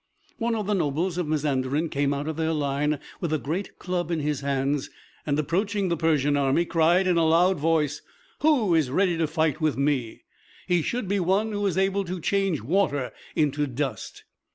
[0.39, 4.09] One of the nobles of Mazanderan came out of their line, with a great club
[4.09, 4.89] in his hands,
[5.27, 8.01] and approaching the Persian army, cried in a loud voice,
[8.39, 10.23] "Who is ready to fight with me?
[10.65, 14.23] He should be one who is able to change water into dust."